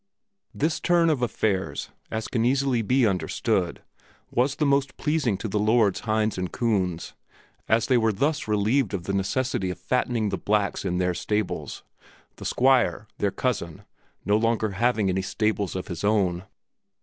This 0.51 0.79
turn 0.79 1.11
of 1.11 1.21
affairs, 1.21 1.91
as 2.09 2.27
can 2.27 2.41
be 2.41 2.49
easily 2.49 3.05
understood, 3.05 3.83
was 4.31 4.55
the 4.55 4.65
most 4.65 4.97
pleasing 4.97 5.37
to 5.37 5.47
the 5.47 5.59
lords 5.59 6.01
Hinz 6.05 6.39
and 6.39 6.51
Kunz, 6.51 7.13
as 7.69 7.85
they 7.85 7.99
were 7.99 8.11
thus 8.11 8.47
relieved 8.47 8.95
of 8.95 9.03
the 9.03 9.13
necessity 9.13 9.69
of 9.69 9.77
fattening 9.77 10.29
the 10.29 10.39
blacks 10.39 10.85
in 10.85 10.97
their 10.97 11.13
stables, 11.13 11.83
the 12.37 12.45
Squire, 12.45 13.05
their 13.19 13.29
cousin, 13.29 13.83
no 14.25 14.37
longer 14.37 14.71
having 14.71 15.07
any 15.07 15.21
stables 15.21 15.75
of 15.75 15.87
his 15.87 16.03
own. 16.03 16.45